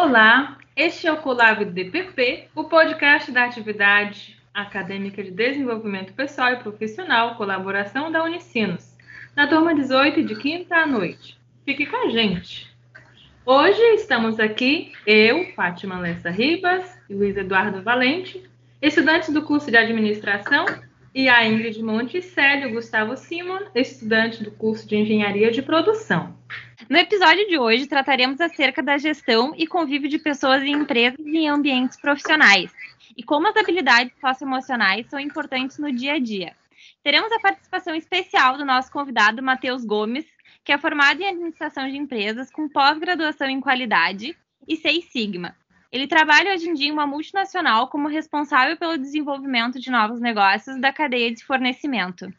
[0.00, 6.56] Olá, este é o Colab DPP, o podcast da atividade acadêmica de desenvolvimento pessoal e
[6.58, 8.96] profissional, colaboração da Unicinos,
[9.34, 11.36] na turma 18 de quinta à noite.
[11.64, 12.72] Fique com a gente.
[13.44, 18.48] Hoje estamos aqui, eu, Fátima Lessa Ribas e Luiz Eduardo Valente,
[18.80, 20.64] estudantes do curso de administração,
[21.12, 26.37] e a Ingrid Monticelli Gustavo Simon, estudante do curso de engenharia de produção.
[26.88, 31.38] No episódio de hoje, trataremos acerca da gestão e convívio de pessoas em empresas e
[31.38, 32.72] em ambientes profissionais,
[33.16, 36.56] e como as habilidades socioemocionais são importantes no dia a dia.
[37.02, 40.26] Teremos a participação especial do nosso convidado, Matheus Gomes,
[40.64, 45.56] que é formado em administração de empresas com pós-graduação em qualidade e Seis Sigma.
[45.90, 50.78] Ele trabalha hoje em dia em uma multinacional como responsável pelo desenvolvimento de novos negócios
[50.80, 52.30] da cadeia de fornecimento.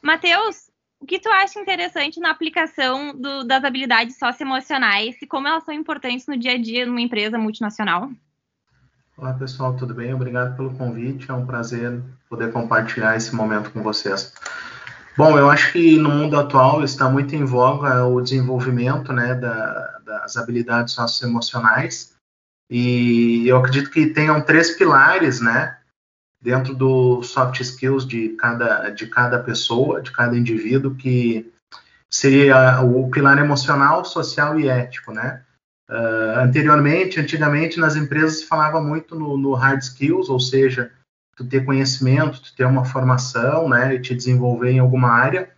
[0.00, 0.70] Matheus,
[1.04, 5.74] o que tu acha interessante na aplicação do, das habilidades socioemocionais e como elas são
[5.74, 8.10] importantes no dia a dia numa empresa multinacional?
[9.14, 10.14] Olá, pessoal, tudo bem?
[10.14, 11.30] Obrigado pelo convite.
[11.30, 14.32] É um prazer poder compartilhar esse momento com vocês.
[15.14, 19.98] Bom, eu acho que no mundo atual está muito em voga o desenvolvimento né, da,
[20.06, 22.16] das habilidades socioemocionais
[22.70, 25.76] e eu acredito que tenham três pilares, né,
[26.44, 31.50] dentro do soft skills de cada, de cada pessoa, de cada indivíduo, que
[32.12, 35.42] seria o pilar emocional, social e ético, né?
[35.88, 40.92] Uh, anteriormente, antigamente, nas empresas se falava muito no, no, hard skills, ou seja,
[41.34, 45.50] tu ter conhecimento, tu ter uma formação, né, e te desenvolver em alguma área,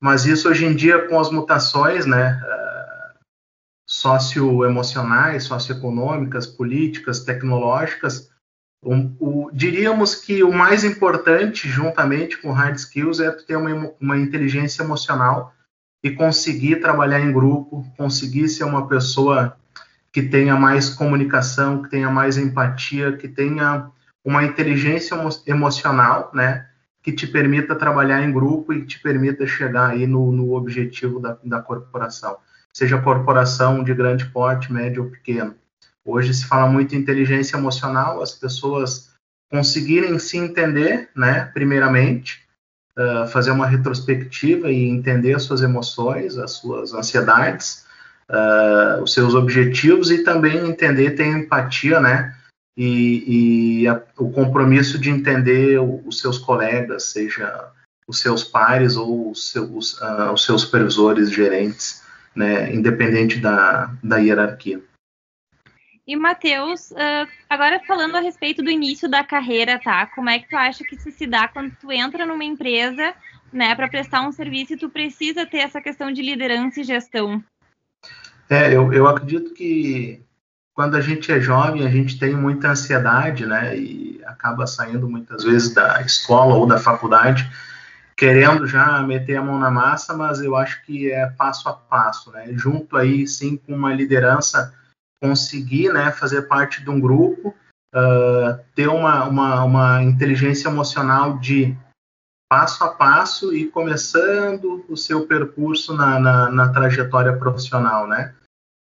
[0.00, 3.18] mas isso hoje em dia, com as mutações, né, uh,
[3.88, 8.31] socioemocionais, socioeconômicas, políticas, tecnológicas,
[8.84, 14.82] o, diríamos que o mais importante, juntamente com hard skills, é ter uma, uma inteligência
[14.82, 15.54] emocional
[16.02, 19.56] e conseguir trabalhar em grupo, conseguir ser uma pessoa
[20.10, 23.88] que tenha mais comunicação, que tenha mais empatia, que tenha
[24.24, 25.16] uma inteligência
[25.46, 26.66] emocional, né,
[27.02, 31.38] que te permita trabalhar em grupo e te permita chegar aí no, no objetivo da,
[31.42, 32.36] da corporação,
[32.72, 35.54] seja corporação de grande porte, médio ou pequeno.
[36.04, 39.10] Hoje se fala muito em inteligência emocional, as pessoas
[39.50, 42.42] conseguirem se entender, né, primeiramente,
[42.98, 47.86] uh, fazer uma retrospectiva e entender as suas emoções, as suas ansiedades,
[48.28, 52.34] uh, os seus objetivos e também entender, ter empatia, né,
[52.76, 57.70] e, e a, o compromisso de entender o, os seus colegas, seja
[58.08, 62.02] os seus pares ou os seus, uh, os seus supervisores, gerentes,
[62.34, 64.80] né, independente da, da hierarquia.
[66.06, 70.06] E, Matheus, uh, agora falando a respeito do início da carreira, tá?
[70.06, 73.14] Como é que tu acha que isso se dá quando tu entra numa empresa,
[73.52, 77.42] né, para prestar um serviço e tu precisa ter essa questão de liderança e gestão?
[78.50, 80.20] É, eu, eu acredito que
[80.74, 85.44] quando a gente é jovem, a gente tem muita ansiedade, né, e acaba saindo muitas
[85.44, 87.48] vezes da escola ou da faculdade
[88.16, 92.30] querendo já meter a mão na massa, mas eu acho que é passo a passo,
[92.32, 94.74] né, junto aí, sim, com uma liderança
[95.22, 97.54] conseguir né, fazer parte de um grupo,
[97.94, 101.76] uh, ter uma, uma, uma inteligência emocional de
[102.50, 108.34] passo a passo e começando o seu percurso na, na, na, trajetória profissional, né?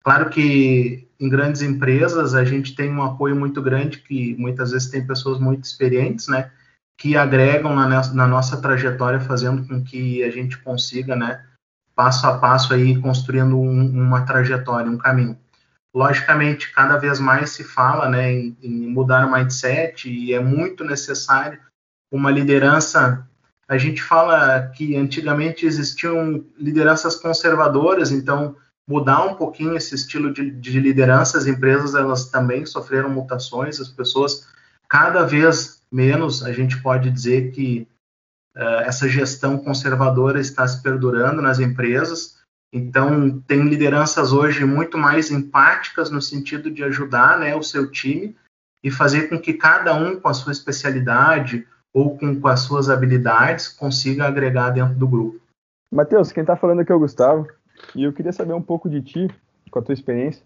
[0.03, 4.89] Claro que em grandes empresas a gente tem um apoio muito grande, que muitas vezes
[4.89, 6.51] tem pessoas muito experientes, né?
[6.97, 11.45] Que agregam na, na nossa trajetória, fazendo com que a gente consiga, né?
[11.95, 15.37] Passo a passo aí construindo um, uma trajetória, um caminho.
[15.95, 20.83] Logicamente, cada vez mais se fala né, em, em mudar o mindset e é muito
[20.83, 21.57] necessário
[22.11, 23.25] uma liderança.
[23.65, 30.51] A gente fala que antigamente existiam lideranças conservadoras, então mudar um pouquinho esse estilo de,
[30.51, 31.37] de liderança.
[31.37, 34.45] As empresas elas também sofreram mutações, as pessoas
[34.89, 37.87] cada vez menos a gente pode dizer que
[38.53, 42.35] uh, essa gestão conservadora está se perdurando nas empresas
[42.73, 48.35] então, tem lideranças hoje muito mais empáticas no sentido de ajudar né, o seu time
[48.83, 52.89] e fazer com que cada um, com a sua especialidade ou com, com as suas
[52.89, 55.39] habilidades, consiga agregar dentro do grupo.
[55.89, 57.47] Matheus, quem está falando aqui é o Gustavo,
[57.95, 59.27] e eu queria saber um pouco de ti,
[59.71, 60.43] com a tua experiência,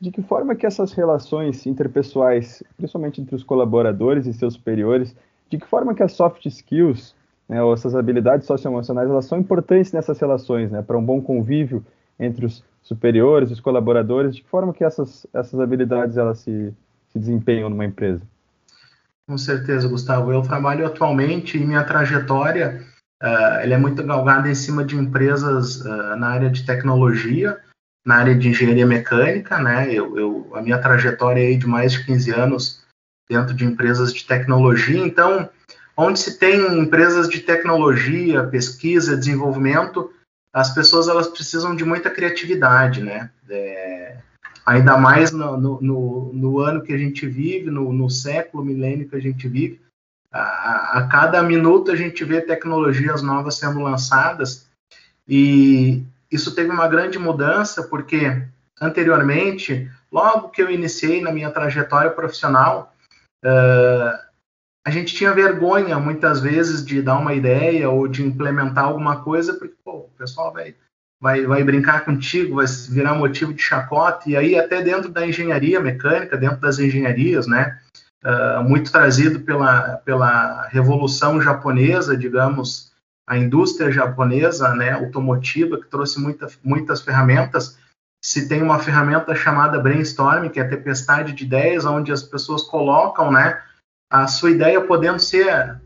[0.00, 5.14] de que forma que essas relações interpessoais, principalmente entre os colaboradores e seus superiores,
[5.48, 7.14] de que forma que as soft skills
[7.50, 11.84] né, ou essas habilidades socioemocionais, elas são importantes nessas relações, né, para um bom convívio
[12.16, 16.72] entre os superiores, os colaboradores, de que forma que essas, essas habilidades elas se,
[17.08, 18.22] se desempenham numa empresa?
[19.28, 20.32] Com certeza, Gustavo.
[20.32, 22.84] Eu trabalho atualmente e minha trajetória
[23.20, 27.58] uh, ela é muito galgada em cima de empresas uh, na área de tecnologia,
[28.06, 29.92] na área de engenharia mecânica, né?
[29.92, 32.84] Eu, eu, a minha trajetória aí de mais de 15 anos
[33.28, 35.48] dentro de empresas de tecnologia, então,
[35.96, 40.12] onde se tem empresas de tecnologia, pesquisa, desenvolvimento,
[40.52, 43.30] as pessoas elas precisam de muita criatividade, né?
[43.48, 44.16] É,
[44.64, 49.16] ainda mais no, no, no, ano que a gente vive, no, no século, milênio que
[49.16, 49.80] a gente vive,
[50.32, 54.68] a, a, cada minuto a gente vê tecnologias novas sendo lançadas
[55.26, 58.42] e isso teve uma grande mudança porque
[58.80, 62.94] anteriormente, logo que eu iniciei na minha trajetória profissional,
[63.44, 64.29] uh,
[64.86, 69.54] a gente tinha vergonha muitas vezes de dar uma ideia ou de implementar alguma coisa
[69.54, 70.74] porque pô, o pessoal vai
[71.20, 75.78] vai, vai brincar contigo, vai virar motivo de chacota, e aí até dentro da engenharia
[75.78, 77.78] mecânica, dentro das engenharias, né,
[78.24, 82.90] uh, muito trazido pela, pela revolução japonesa, digamos,
[83.28, 87.78] a indústria japonesa, né, automotiva, que trouxe muita, muitas ferramentas,
[88.22, 92.62] se tem uma ferramenta chamada brainstorming, que é a tempestade de ideias, onde as pessoas
[92.62, 93.62] colocam, né,
[94.10, 95.80] a sua ideia podendo ser,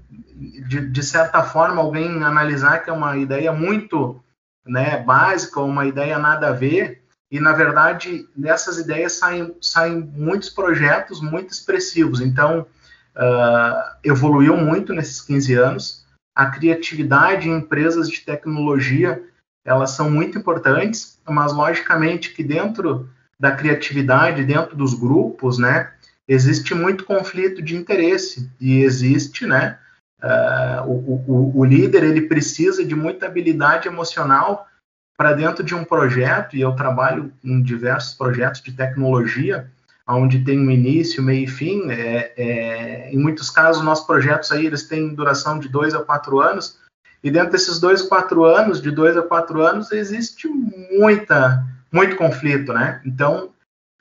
[0.67, 4.25] de, de certa forma, alguém analisar que é uma ideia muito
[4.67, 10.49] né, básica uma ideia nada a ver, e na verdade dessas ideias saem, saem muitos
[10.49, 12.21] projetos muito expressivos.
[12.21, 12.67] Então,
[13.17, 16.07] uh, evoluiu muito nesses 15 anos.
[16.35, 19.23] A criatividade em empresas de tecnologia,
[19.65, 25.93] elas são muito importantes, mas logicamente que dentro da criatividade, dentro dos grupos, né,
[26.29, 29.79] existe muito conflito de interesse e existe, né,
[30.25, 34.67] Uh, o, o, o, líder ele precisa de muita habilidade emocional
[35.19, 39.71] para dentro de um projeto, e eu trabalho em diversos projetos de tecnologia,
[40.09, 41.91] onde tem um início, meio e fim.
[41.91, 46.41] É, é, em muitos casos, nossos projetos aí eles têm duração de dois a quatro
[46.41, 46.79] anos,
[47.23, 52.73] e dentro desses dois, quatro anos, de dois a quatro anos, existe muita, muito conflito,
[52.73, 53.03] né?
[53.05, 53.51] Então,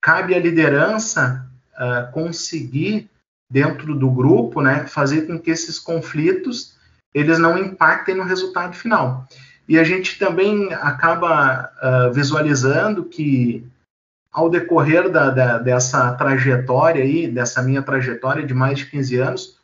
[0.02, 1.46] cabe à liderança
[1.78, 3.10] uh, conseguir
[3.50, 6.76] dentro do grupo, né, fazer com que esses conflitos
[7.14, 9.28] eles não impactem no resultado final.
[9.68, 13.66] E a gente também acaba uh, visualizando que
[14.32, 19.60] ao decorrer da, da, dessa trajetória aí, dessa minha trajetória de mais de 15 anos,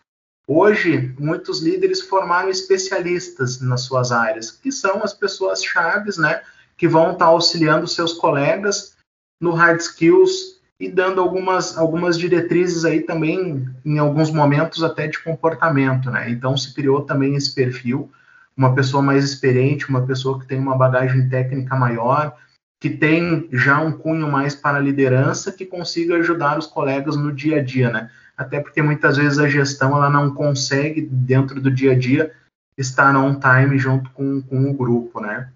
[0.48, 6.42] hoje muitos líderes formaram especialistas nas suas áreas, que são as pessoas chaves, né,
[6.78, 8.96] que vão estar auxiliando seus colegas
[9.42, 15.20] no hard skills e dando algumas, algumas diretrizes aí também, em alguns momentos até de
[15.20, 16.30] comportamento, né?
[16.30, 18.10] Então se criou também esse perfil,
[18.56, 22.36] uma pessoa mais experiente, uma pessoa que tem uma bagagem técnica maior,
[22.80, 27.34] que tem já um cunho mais para a liderança, que consiga ajudar os colegas no
[27.34, 28.10] dia a dia, né?
[28.38, 32.32] Até porque muitas vezes a gestão ela não consegue, dentro do dia a dia,
[32.78, 35.50] estar on time junto com, com o grupo, né?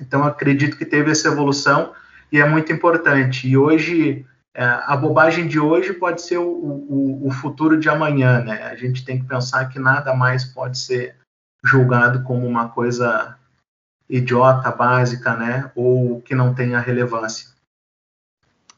[0.00, 1.92] Então acredito que teve essa evolução
[2.32, 3.48] e é muito importante.
[3.48, 4.26] E hoje
[4.64, 8.62] a bobagem de hoje pode ser o, o, o, futuro de amanhã, né?
[8.62, 11.14] A gente tem que pensar que nada mais pode ser
[11.62, 13.36] julgado como uma coisa
[14.08, 15.70] idiota, básica, né?
[15.74, 17.54] Ou que não tenha relevância.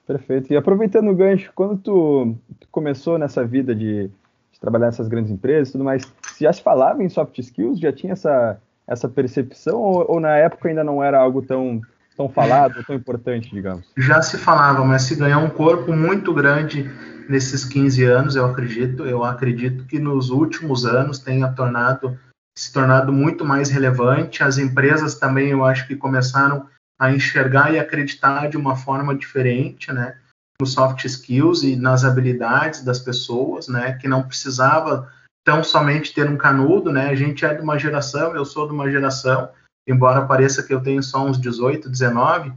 [0.05, 0.53] Perfeito.
[0.53, 2.37] E aproveitando o gancho, quando tu,
[2.73, 4.09] começou nessa vida de,
[4.51, 6.03] de, trabalhar nessas grandes empresas e tudo mais,
[6.41, 7.79] já se falava em soft skills?
[7.79, 9.79] Já tinha essa, essa percepção?
[9.81, 11.81] Ou, ou na época ainda não era algo tão
[12.19, 13.87] tão falado, tão importante, digamos?
[13.97, 16.91] Já se falava, mas se ganhou um corpo muito grande
[17.29, 19.05] nesses 15 anos, eu acredito.
[19.07, 22.19] Eu acredito que nos últimos anos tenha tornado
[22.59, 24.43] se tornado muito mais relevante.
[24.43, 26.67] As empresas também, eu acho que começaram
[27.01, 30.17] a enxergar e acreditar de uma forma diferente, né,
[30.61, 35.09] nos soft skills e nas habilidades das pessoas, né, que não precisava
[35.45, 37.09] tão somente ter um canudo, né?
[37.09, 39.49] A gente é de uma geração, eu sou de uma geração
[39.89, 42.53] embora pareça que eu tenho só uns 18, 19,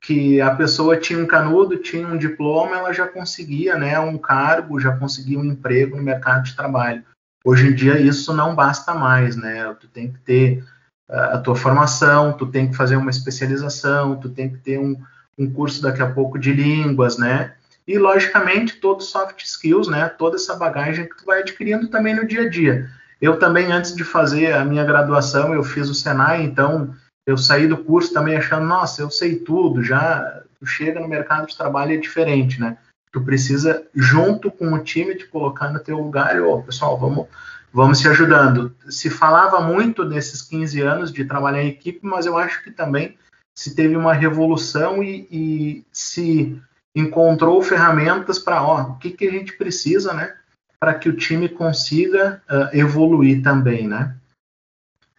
[0.00, 4.78] que a pessoa tinha um canudo, tinha um diploma, ela já conseguia né, um cargo,
[4.78, 7.02] já conseguia um emprego no mercado de trabalho.
[7.44, 9.72] Hoje em dia isso não basta mais, né?
[9.80, 10.64] Tu tem que ter
[11.08, 15.00] uh, a tua formação, tu tem que fazer uma especialização, tu tem que ter um,
[15.38, 17.54] um curso daqui a pouco de línguas, né?
[17.86, 20.08] E logicamente todos soft skills, né?
[20.08, 22.90] Toda essa bagagem que tu vai adquirindo também no dia a dia.
[23.20, 26.94] Eu também, antes de fazer a minha graduação, eu fiz o Senai, então
[27.26, 31.46] eu saí do curso também achando, nossa, eu sei tudo, já tu chega no mercado
[31.46, 32.78] de trabalho é diferente, né?
[33.12, 37.26] Tu precisa, junto com o time, te colocar no teu lugar e, ô, pessoal, vamos,
[37.72, 38.74] vamos se ajudando.
[38.88, 43.16] Se falava muito nesses 15 anos de trabalhar em equipe, mas eu acho que também
[43.56, 46.60] se teve uma revolução e, e se
[46.94, 50.34] encontrou ferramentas para, ó, o que, que a gente precisa, né?
[50.78, 54.16] Para que o time consiga uh, evoluir também, né?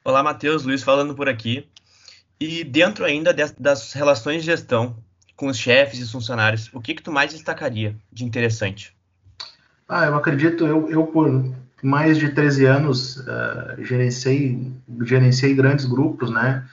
[0.03, 1.67] Olá, Matheus, Luiz falando por aqui.
[2.39, 4.95] E dentro ainda das relações de gestão,
[5.35, 8.95] com os chefes e os funcionários, o que, que tu mais destacaria de interessante?
[9.89, 14.71] Ah, eu acredito, eu, eu por mais de 13 anos uh, gerenciei,
[15.03, 16.65] gerenciei grandes grupos, né?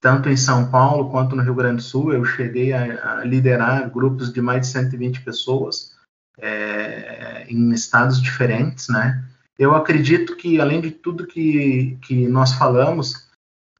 [0.00, 3.88] Tanto em São Paulo quanto no Rio Grande do Sul, eu cheguei a, a liderar
[3.90, 5.91] grupos de mais de 120 pessoas
[6.38, 9.22] é, em estados diferentes, né?
[9.58, 13.28] Eu acredito que, além de tudo que, que nós falamos,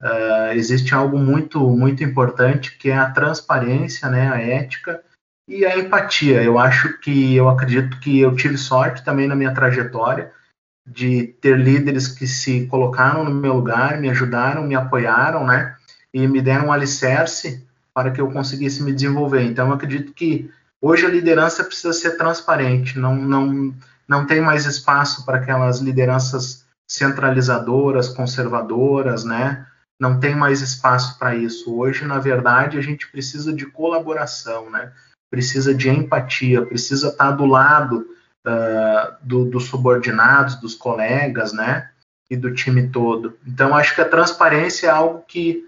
[0.01, 5.03] uh, existe algo muito, muito importante, que é a transparência, né, a ética
[5.49, 6.43] e a empatia.
[6.43, 10.31] Eu acho que, eu acredito que eu tive sorte também na minha trajetória
[10.87, 15.75] de ter líderes que se colocaram no meu lugar, me ajudaram, me apoiaram, né,
[16.13, 19.43] e me deram um alicerce para que eu conseguisse me desenvolver.
[19.43, 20.51] Então, eu acredito que
[20.83, 23.75] hoje a liderança precisa ser transparente, não, não,
[24.09, 29.67] não tem mais espaço para aquelas lideranças centralizadoras, conservadoras, né?
[29.99, 31.75] Não tem mais espaço para isso.
[31.75, 34.93] Hoje, na verdade, a gente precisa de colaboração, né?
[35.31, 38.07] Precisa de empatia, precisa estar do lado
[38.47, 41.89] uh, do, dos subordinados, dos colegas, né?
[42.29, 43.39] E do time todo.
[43.47, 45.67] Então, acho que a transparência é algo que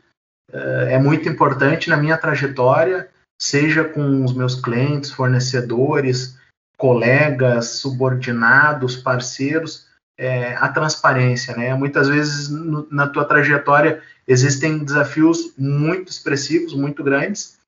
[0.53, 3.09] uh, é muito importante na minha trajetória,
[3.41, 6.39] seja com os meus clientes, fornecedores,
[6.77, 9.87] colegas, subordinados, parceiros,
[10.19, 11.75] é, a transparência, né?
[11.75, 17.59] Muitas vezes no, na tua trajetória existem desafios muito expressivos, muito grandes,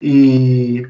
[0.00, 0.86] e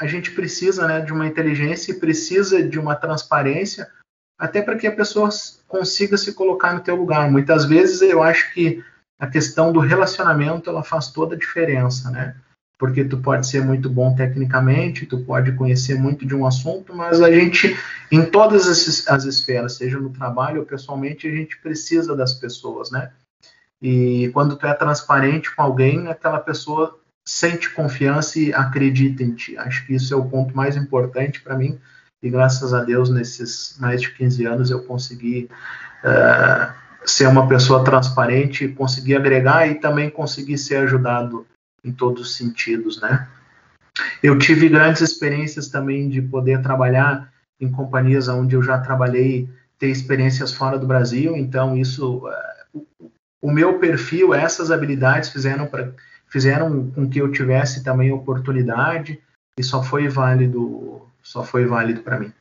[0.00, 3.90] a gente precisa, né, de uma inteligência e precisa de uma transparência
[4.38, 5.28] até para que a pessoa
[5.68, 7.30] consiga se colocar no teu lugar.
[7.30, 8.84] Muitas vezes eu acho que
[9.18, 12.34] a questão do relacionamento ela faz toda a diferença, né?
[12.82, 17.22] Porque tu pode ser muito bom tecnicamente, tu pode conhecer muito de um assunto, mas
[17.22, 17.78] a gente,
[18.10, 22.90] em todas as, as esferas, seja no trabalho ou pessoalmente, a gente precisa das pessoas,
[22.90, 23.12] né?
[23.80, 29.56] E quando tu é transparente com alguém, aquela pessoa sente confiança e acredita em ti.
[29.56, 31.78] Acho que isso é o ponto mais importante para mim.
[32.20, 35.48] E graças a Deus, nesses mais de 15 anos, eu consegui
[36.02, 36.72] uh,
[37.08, 41.46] ser uma pessoa transparente, conseguir agregar e também conseguir ser ajudado
[41.84, 43.28] em todos os sentidos, né?
[44.22, 49.48] Eu tive grandes experiências também de poder trabalhar em companhias onde eu já trabalhei,
[49.78, 52.82] ter experiências fora do Brasil, então isso, uh,
[53.40, 55.92] o meu perfil, essas habilidades fizeram, pra,
[56.28, 59.20] fizeram com que eu tivesse também oportunidade
[59.58, 62.32] e só foi válido, só foi válido para mim.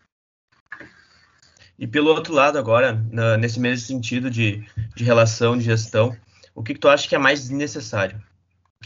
[1.78, 2.94] E pelo outro lado agora,
[3.40, 4.64] nesse mesmo sentido de,
[4.96, 6.16] de relação, de gestão,
[6.54, 8.22] o que, que tu acha que é mais desnecessário?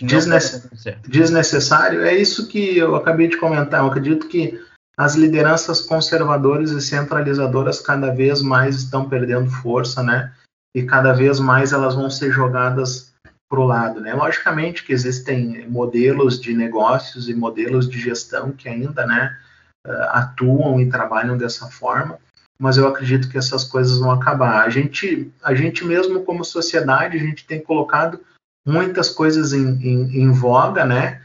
[0.01, 0.67] Desnece
[1.07, 3.79] desnecessário é isso que eu acabei de comentar.
[3.79, 4.59] Eu acredito que
[4.97, 10.33] as lideranças conservadoras e centralizadoras cada vez mais estão perdendo força, né?
[10.75, 13.13] E cada vez mais elas vão ser jogadas
[13.49, 14.13] para o lado, né?
[14.13, 19.37] Logicamente que existem modelos de negócios e modelos de gestão que ainda, né,
[19.85, 22.17] eh, atuam e trabalham dessa forma,
[22.59, 24.65] mas eu acredito que essas coisas vão acabar.
[24.65, 28.19] A gente, a gente mesmo como sociedade, a gente tem colocado
[28.65, 31.21] muitas coisas em, em, em, voga, né?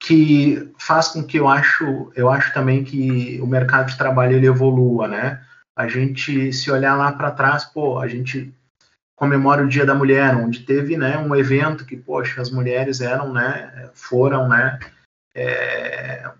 [0.00, 4.46] Que faz com que eu acho, eu acho também que o mercado de trabalho ele
[4.46, 5.42] evolua, né?
[5.76, 8.52] A gente se olhar lá para trás, pô, a gente
[9.14, 13.32] comemora o Dia da Mulher, onde teve, né, um evento que, poxa, as mulheres eram,
[13.32, 14.78] né, foram, né,
[15.34, 16.30] é,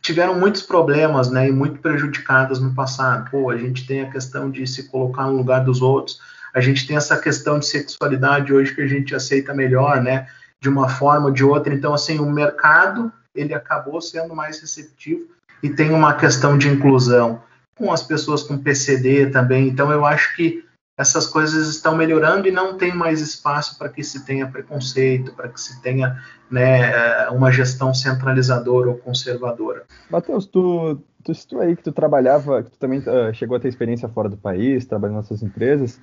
[0.00, 3.30] tiveram muitos problemas, né, e muito prejudicadas no passado.
[3.30, 6.18] Pô, a gente tem a questão de se colocar no lugar dos outros
[6.56, 10.26] a gente tem essa questão de sexualidade hoje que a gente aceita melhor, né?
[10.58, 11.74] De uma forma ou de outra.
[11.74, 15.26] Então, assim, o mercado ele acabou sendo mais receptivo
[15.62, 17.42] e tem uma questão de inclusão
[17.76, 19.68] com as pessoas com PCD também.
[19.68, 20.64] Então, eu acho que
[20.96, 25.50] essas coisas estão melhorando e não tem mais espaço para que se tenha preconceito, para
[25.50, 26.18] que se tenha
[26.50, 29.84] né, uma gestão centralizadora ou conservadora.
[30.08, 33.68] Matheus, tu, tu citou aí que tu trabalhava, que tu também uh, chegou a ter
[33.68, 36.00] experiência fora do país, trabalhando nessas empresas.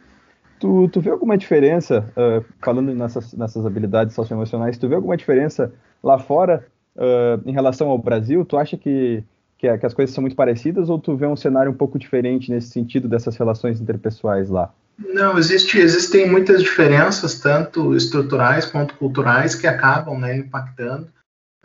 [0.63, 5.73] Tu, tu vê alguma diferença, uh, falando nessas, nessas habilidades socioemocionais, tu vê alguma diferença
[6.01, 6.65] lá fora
[6.95, 8.45] uh, em relação ao Brasil?
[8.45, 9.21] Tu acha que,
[9.57, 12.49] que, que, as coisas são muito parecidas ou tu vê um cenário um pouco diferente
[12.49, 14.73] nesse sentido dessas relações interpessoais lá?
[14.97, 21.09] Não, existe, existem muitas diferenças, tanto estruturais quanto culturais, que acabam né, impactando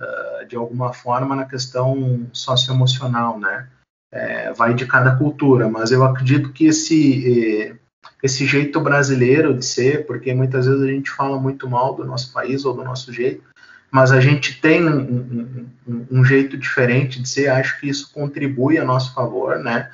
[0.01, 3.69] uh, de alguma forma na questão socioemocional, né?
[4.11, 7.78] É, vai de cada cultura, mas eu acredito que esse
[8.23, 12.33] esse jeito brasileiro de ser, porque muitas vezes a gente fala muito mal do nosso
[12.33, 13.43] país ou do nosso jeito,
[13.91, 18.79] mas a gente tem um, um, um jeito diferente de ser, acho que isso contribui
[18.79, 19.91] a nosso favor, né?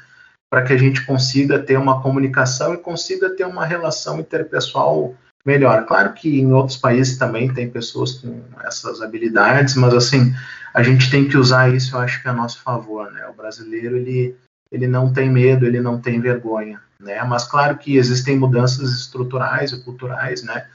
[0.51, 5.85] Para que a gente consiga ter uma comunicação e consiga ter uma relação interpessoal melhor.
[5.85, 10.35] Claro que em outros países também tem pessoas com essas habilidades, mas assim,
[10.73, 13.27] a gente tem que usar isso, eu acho que é a nosso favor, né?
[13.29, 14.37] O brasileiro, ele,
[14.71, 17.23] ele não tem medo, ele não tem vergonha, né?
[17.25, 20.67] Mas claro que existem mudanças estruturais e culturais, né?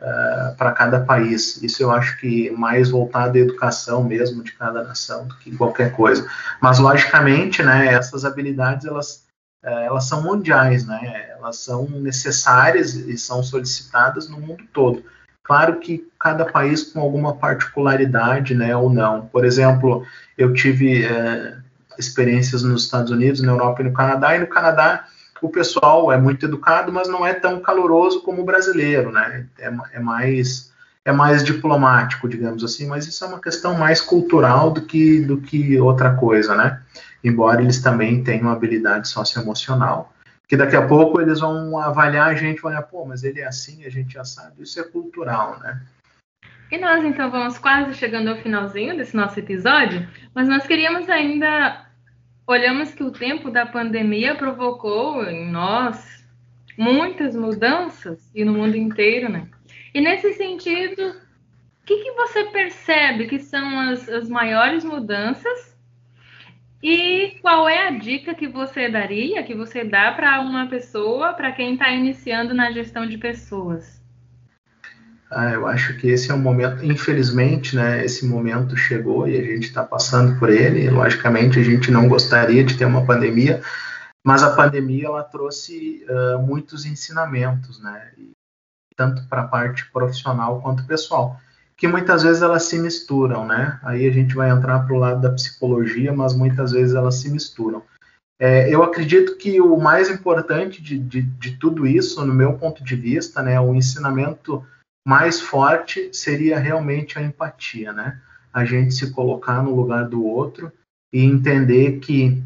[0.00, 1.62] Uh, eh, para cada país.
[1.62, 5.92] Isso eu acho que mais voltado à educação mesmo de cada nação do que qualquer
[5.92, 6.26] coisa.
[6.60, 9.28] Mas logicamente, né, essas habilidades elas
[9.62, 11.30] é, elas são mundiais, né?
[11.30, 15.04] Elas são necessárias e são solicitadas no mundo todo.
[15.42, 19.26] Claro que cada país com alguma particularidade, né, ou não.
[19.26, 20.06] Por exemplo,
[20.38, 21.58] eu tive é,
[22.00, 25.04] experiências nos Estados Unidos, na Europa e no Canadá, e no Canadá
[25.40, 29.46] o pessoal é muito educado, mas não é tão caloroso como o brasileiro, né?
[29.58, 30.70] É, é mais
[31.02, 35.40] é mais diplomático, digamos assim, mas isso é uma questão mais cultural do que do
[35.40, 36.82] que outra coisa, né?
[37.22, 40.12] embora eles também tenham habilidade socioemocional,
[40.48, 43.46] que daqui a pouco eles vão avaliar a gente, vão olhar, pô, mas ele é
[43.46, 45.80] assim, a gente já sabe, isso é cultural, né?
[46.70, 51.86] E nós então vamos quase chegando ao finalzinho desse nosso episódio, mas nós queríamos ainda
[52.46, 56.24] olhamos que o tempo da pandemia provocou em nós
[56.76, 59.48] muitas mudanças e no mundo inteiro, né?
[59.94, 65.78] E nesse sentido, o que, que você percebe que são as, as maiores mudanças
[66.82, 71.52] e qual é a dica que você daria, que você dá para uma pessoa, para
[71.52, 73.99] quem está iniciando na gestão de pessoas?
[75.30, 78.04] Ah, eu acho que esse é um momento, infelizmente, né?
[78.04, 80.90] Esse momento chegou e a gente está passando por ele.
[80.90, 83.62] Logicamente, a gente não gostaria de ter uma pandemia,
[84.24, 88.10] mas a pandemia ela trouxe uh, muitos ensinamentos, né?
[88.96, 91.40] Tanto para a parte profissional quanto pessoal
[91.80, 93.80] que muitas vezes elas se misturam, né?
[93.82, 97.30] Aí a gente vai entrar para o lado da psicologia, mas muitas vezes elas se
[97.30, 97.82] misturam.
[98.38, 102.84] É, eu acredito que o mais importante de, de, de, tudo isso, no meu ponto
[102.84, 104.62] de vista, né, o ensinamento
[105.06, 108.20] mais forte seria realmente a empatia, né?
[108.52, 110.72] A gente se colocar no lugar do outro
[111.12, 112.42] e entender que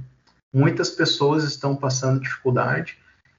[0.54, 2.98] muitas pessoas estão passando dificuldade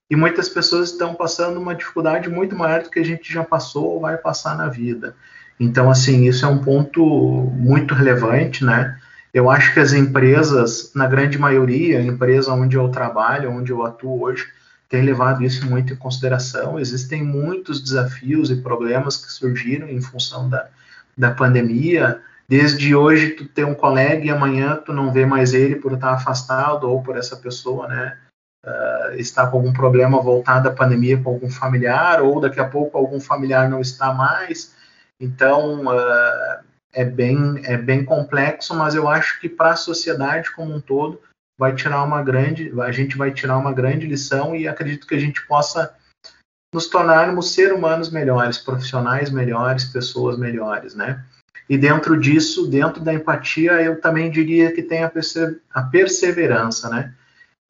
[0.10, 3.86] e muitas pessoas estão passando uma dificuldade muito maior do que a gente já passou
[3.86, 5.16] ou vai passar na vida.
[5.60, 9.00] Então, assim, isso é um ponto muito relevante, né?
[9.34, 13.86] Eu acho que as empresas, na grande maioria, a empresa onde eu trabalho, onde eu
[13.86, 14.48] atuo hoje,
[14.96, 16.79] tem levado isso muito em consideração.
[16.79, 20.70] Existem muitos desafios e problemas que surgiram em função da,
[21.18, 22.22] da pandemia.
[22.48, 26.14] Desde hoje, tu tem um colega e amanhã tu não vê mais ele por estar
[26.14, 28.18] afastado ou por essa pessoa, né?
[28.66, 32.98] Uh, está com algum problema voltado à pandemia com algum familiar, ou daqui a pouco
[32.98, 34.74] algum familiar não está mais.
[35.20, 40.74] Então, uh, é, bem, é bem complexo, mas eu acho que para a sociedade como
[40.74, 41.20] um todo
[41.57, 45.20] vai tirar uma grande, a gente vai tirar uma grande lição e acredito que a
[45.20, 45.94] gente possa
[46.74, 51.24] nos tornarmos seres humanos melhores, profissionais melhores, pessoas melhores, né?
[51.70, 55.11] E dentro disso, dentro da empatia, eu também diria que tem a,
[55.74, 57.13] a perseverança, né?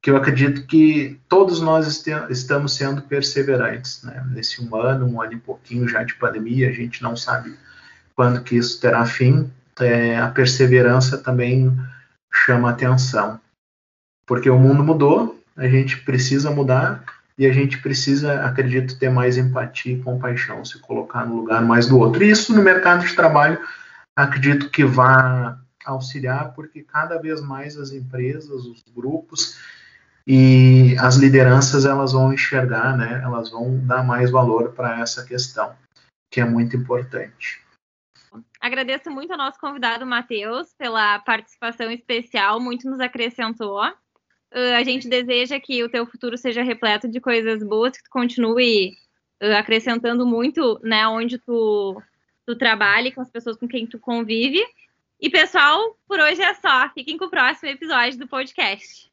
[0.06, 4.04] que eu acredito que todos nós estamos sendo perseverantes.
[4.04, 4.24] Né?
[4.30, 7.56] Nesse um ano, um ano e pouquinho já de pandemia, a gente não sabe
[8.14, 9.50] quando que isso terá fim.
[9.80, 11.76] É, a perseverança também
[12.32, 13.40] chama atenção,
[14.26, 17.04] porque o mundo mudou, a gente precisa mudar
[17.38, 21.86] e a gente precisa, acredito, ter mais empatia e compaixão, se colocar no lugar mais
[21.86, 22.24] do outro.
[22.24, 23.58] E isso no mercado de trabalho,
[24.16, 29.56] acredito que vai auxiliar, porque cada vez mais as empresas, os grupos,
[30.26, 35.72] e as lideranças elas vão enxergar, né, elas vão dar mais valor para essa questão,
[36.32, 37.64] que é muito importante.
[38.60, 43.80] Agradeço muito ao nosso convidado Matheus pela participação especial, muito nos acrescentou.
[44.52, 48.10] Uh, a gente deseja que o teu futuro seja repleto de coisas boas, que tu
[48.10, 48.96] continue
[49.42, 52.00] uh, acrescentando muito, né, onde tu,
[52.46, 54.62] tu trabalha, com as pessoas com quem tu convive.
[55.20, 56.88] E pessoal, por hoje é só.
[56.90, 59.05] Fiquem com o próximo episódio do podcast.